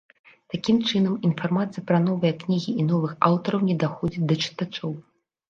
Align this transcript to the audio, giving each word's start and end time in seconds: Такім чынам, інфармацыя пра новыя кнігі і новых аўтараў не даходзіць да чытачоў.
Такім 0.51 0.77
чынам, 0.89 1.19
інфармацыя 1.29 1.83
пра 1.91 1.99
новыя 2.07 2.33
кнігі 2.41 2.71
і 2.79 2.87
новых 2.89 3.11
аўтараў 3.29 3.59
не 3.69 3.79
даходзіць 3.85 4.25
да 4.35 4.41
чытачоў. 4.47 4.91